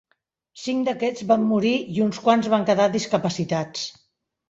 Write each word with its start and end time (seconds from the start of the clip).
Cinc 0.61 0.81
d'aquests 0.87 1.27
van 1.33 1.45
morir 1.51 1.75
i 1.99 2.03
uns 2.09 2.25
quants 2.25 2.53
van 2.57 2.69
quedar 2.73 2.91
discapacitats. 2.99 3.89